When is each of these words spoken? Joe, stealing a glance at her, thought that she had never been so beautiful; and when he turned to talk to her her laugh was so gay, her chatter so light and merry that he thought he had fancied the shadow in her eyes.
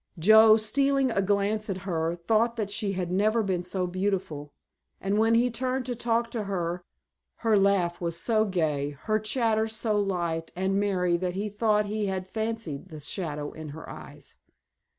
Joe, 0.17 0.57
stealing 0.57 1.11
a 1.11 1.21
glance 1.21 1.69
at 1.69 1.85
her, 1.85 2.15
thought 2.15 2.55
that 2.55 2.71
she 2.71 2.93
had 2.93 3.11
never 3.11 3.43
been 3.43 3.61
so 3.61 3.85
beautiful; 3.85 4.51
and 4.99 5.19
when 5.19 5.35
he 5.35 5.51
turned 5.51 5.85
to 5.85 5.95
talk 5.95 6.31
to 6.31 6.45
her 6.45 6.83
her 7.45 7.55
laugh 7.55 8.01
was 8.01 8.17
so 8.17 8.43
gay, 8.45 8.97
her 9.03 9.19
chatter 9.19 9.67
so 9.67 9.99
light 9.99 10.51
and 10.55 10.79
merry 10.79 11.17
that 11.17 11.35
he 11.35 11.49
thought 11.49 11.85
he 11.85 12.07
had 12.07 12.27
fancied 12.27 12.89
the 12.89 12.99
shadow 12.99 13.51
in 13.51 13.69
her 13.77 13.87
eyes. 13.87 14.39